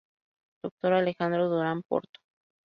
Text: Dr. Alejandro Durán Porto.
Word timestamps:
Dr. 0.63 0.93
Alejandro 0.95 1.43
Durán 1.53 1.83
Porto. 1.87 2.19